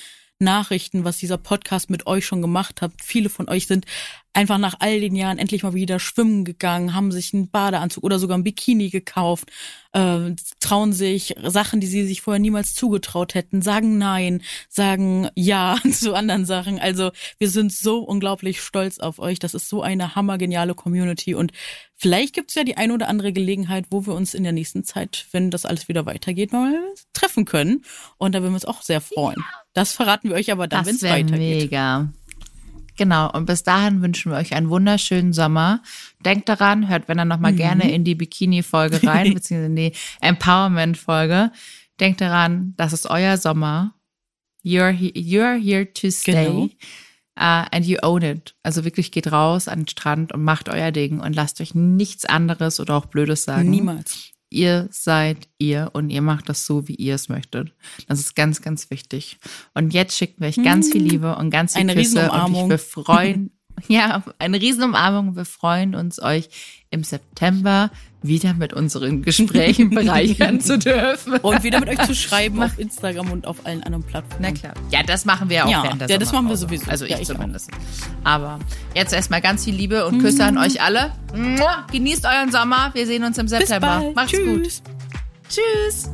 Nachrichten, 0.43 1.05
was 1.05 1.17
dieser 1.17 1.39
Podcast 1.39 1.89
mit 1.89 2.07
euch 2.07 2.27
schon 2.27 2.43
gemacht 2.43 2.83
hat. 2.83 2.93
Viele 3.03 3.31
von 3.31 3.49
euch 3.49 3.67
sind 3.67 3.87
einfach 4.35 4.59
nach 4.59 4.77
all 4.79 5.01
den 5.01 5.15
Jahren 5.15 5.39
endlich 5.39 5.63
mal 5.63 5.75
wieder 5.75 5.99
schwimmen 5.99 6.45
gegangen, 6.45 6.95
haben 6.95 7.13
sich 7.13 7.35
einen 7.35 7.51
Badeanzug 7.51 8.03
oder 8.05 8.19
sogar 8.19 8.39
ein 8.39 8.45
Bikini 8.45 8.89
gekauft, 8.89 9.51
äh, 9.93 10.31
trauen 10.61 10.93
sich 10.93 11.35
Sachen, 11.43 11.81
die 11.81 11.87
sie 11.87 12.07
sich 12.07 12.23
vorher 12.23 12.41
niemals 12.41 12.75
zugetraut 12.75 13.35
hätten, 13.35 13.63
sagen 13.63 13.99
Nein, 13.99 14.43
sagen 14.69 15.29
Ja 15.35 15.77
zu 15.93 16.15
anderen 16.15 16.47
Sachen. 16.47 16.79
Also 16.79 17.11
wir 17.39 17.51
sind 17.51 17.73
so 17.73 17.99
unglaublich 17.99 18.63
stolz 18.63 18.99
auf 18.99 19.19
euch. 19.19 19.39
Das 19.39 19.55
ist 19.55 19.69
so 19.69 19.83
eine 19.83 20.15
hammergeniale 20.15 20.75
Community 20.75 21.35
und 21.35 21.53
vielleicht 21.95 22.35
gibt 22.35 22.51
es 22.51 22.55
ja 22.55 22.65
die 22.65 22.77
ein 22.77 22.91
oder 22.91 23.09
andere 23.09 23.33
Gelegenheit, 23.33 23.87
wo 23.91 24.07
wir 24.07 24.15
uns 24.15 24.35
in 24.35 24.45
der 24.45 24.53
nächsten 24.53 24.85
Zeit, 24.85 25.27
wenn 25.33 25.51
das 25.51 25.67
alles 25.67 25.89
wieder 25.89 26.07
weitergeht, 26.07 26.53
mal 26.53 26.75
treffen 27.13 27.45
können. 27.45 27.85
Und 28.17 28.35
da 28.35 28.41
würden 28.41 28.53
wir 28.53 28.57
uns 28.57 28.65
auch 28.65 28.83
sehr 28.83 29.01
freuen. 29.01 29.45
Das 29.75 29.93
verraten 29.93 30.29
wir 30.29 30.37
euch 30.37 30.53
aber 30.53 30.69
dann, 30.69 30.85
wenn 30.85 30.97
es 30.97 31.03
weitergeht. 31.03 31.63
Mega. 31.63 32.13
Genau, 32.97 33.31
und 33.31 33.47
bis 33.47 33.63
dahin 33.63 34.03
wünschen 34.03 34.33
wir 34.33 34.39
euch 34.39 34.55
einen 34.55 34.69
wunderschönen 34.69 35.33
Sommer. 35.33 35.83
Denkt 36.25 36.49
daran, 36.49 36.89
hört, 36.89 37.09
wenn 37.09 37.19
dann 37.19 37.29
nochmal 37.29 37.53
mhm. 37.53 37.57
gerne 37.57 37.91
in 37.91 38.05
die 38.05 38.15
Bikini-Folge 38.15 39.07
rein, 39.07 39.35
beziehungsweise 39.35 39.67
in 39.67 39.77
die 39.77 39.93
Empowerment-Folge. 40.21 41.53
Denkt 42.01 42.21
daran, 42.21 42.75
das 42.77 42.93
ist 42.93 43.09
euer 43.09 43.37
Sommer. 43.39 43.95
You're, 44.65 44.91
he 44.91 45.13
you're 45.13 45.59
here 45.59 45.91
to 45.93 46.11
stay. 46.11 46.45
Genau. 46.45 46.69
Uh, 47.35 47.65
and 47.73 47.87
you 47.87 47.97
own 48.03 48.23
it. 48.23 48.55
Also 48.63 48.85
wirklich 48.85 49.11
geht 49.11 49.33
raus 49.33 49.67
an 49.67 49.81
den 49.81 49.89
Strand 49.89 50.33
und 50.33 50.45
macht 50.45 50.69
euer 50.69 50.93
Ding 50.93 51.19
und 51.19 51.35
lasst 51.35 51.63
euch 51.63 51.75
nichts 51.75 52.27
anderes 52.27 52.79
oder 52.79 52.95
auch 52.95 53.07
Blödes 53.07 53.45
sagen. 53.45 53.71
Niemals. 53.71 54.32
Ihr 54.53 54.89
seid 54.91 55.49
ihr 55.59 55.91
und 55.93 56.11
ihr 56.11 56.23
macht 56.23 56.49
das 56.49 56.67
so, 56.67 56.87
wie 56.89 56.95
ihr 56.95 57.15
es 57.15 57.29
möchtet. 57.29 57.73
Das 58.07 58.21
ist 58.21 58.37
ganz, 58.37 58.61
ganz 58.61 58.91
wichtig. 58.91 59.39
Und 59.75 59.95
jetzt 59.95 60.17
schicken 60.17 60.41
wir 60.41 60.49
euch 60.49 60.63
ganz 60.63 60.93
viel 60.93 61.03
hm. 61.03 61.09
Liebe 61.09 61.37
und 61.37 61.51
ganz 61.51 61.73
viel 61.73 61.81
Eine 61.81 61.95
Küsse 61.95 62.31
und 62.31 62.69
wir 62.69 62.79
freuen, 62.79 63.51
ja, 63.89 64.23
eine 64.39 64.61
Riesenumarmung. 64.61 65.37
Wir 65.37 65.45
freuen 65.45 65.95
uns, 65.95 66.21
euch 66.23 66.49
im 66.91 67.03
September 67.05 67.91
wieder 68.23 68.55
mit 68.55 68.73
unseren 68.73 69.23
Gesprächen 69.23 69.91
bereichern 69.95 70.61
zu 70.61 70.79
dürfen. 70.79 71.35
Und 71.39 71.63
wieder 71.63 71.81
mit 71.81 71.89
euch 71.89 72.07
zu 72.07 72.15
schreiben 72.15 72.63
auf 72.63 72.79
Instagram 72.79 73.31
und 73.33 73.47
auf 73.47 73.67
allen 73.67 73.83
anderen 73.83 74.05
Plattformen. 74.05 74.43
Na 74.43 74.53
klar. 74.53 74.75
Ja, 74.91 75.03
das 75.03 75.25
machen 75.25 75.49
wir 75.49 75.67
auch 75.67 75.71
ja, 75.71 75.83
während 75.83 76.01
der 76.01 76.09
Ja, 76.09 76.19
das 76.19 76.33
machen 76.33 76.49
wir 76.49 76.57
sowieso. 76.57 76.91
Also 76.91 77.05
ich, 77.05 77.13
ja, 77.13 77.19
ich 77.19 77.29
zumindest. 77.29 77.71
Auch. 77.73 78.31
Aber 78.31 78.59
jetzt 78.95 79.13
erstmal 79.13 79.41
ganz 79.41 79.65
viel 79.65 79.75
Liebe 79.75 80.07
und 80.07 80.21
Küsse 80.21 80.43
mhm. 80.43 80.59
an 80.59 80.59
euch 80.59 80.81
alle. 80.83 81.13
Genießt 81.91 82.25
euren 82.25 82.53
Sommer. 82.53 82.91
Wir 82.95 83.07
sehen 83.07 83.25
uns 83.25 83.39
im 83.39 83.49
September. 83.49 83.97
Bis 83.97 84.05
bald. 84.05 84.17
Macht's 84.17 84.33
Tschüss. 84.33 84.83
gut. 84.83 84.93
Tschüss. 85.49 86.11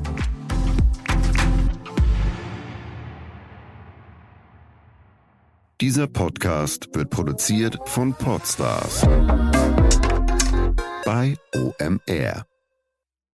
Dieser 5.80 6.08
Podcast 6.08 6.88
wird 6.92 7.10
produziert 7.10 7.78
von 7.84 8.12
Podstars 8.12 9.06
bei 11.08 11.38
OMR. 11.54 12.47